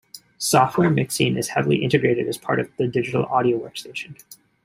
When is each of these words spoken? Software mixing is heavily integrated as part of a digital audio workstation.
Software 0.39 0.89
mixing 0.89 1.37
is 1.37 1.49
heavily 1.49 1.83
integrated 1.83 2.27
as 2.27 2.35
part 2.35 2.59
of 2.59 2.71
a 2.79 2.87
digital 2.87 3.25
audio 3.27 3.59
workstation. 3.59 4.17